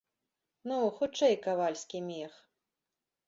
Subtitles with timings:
[0.69, 2.33] Ну, хутчэй, кавальскі мех.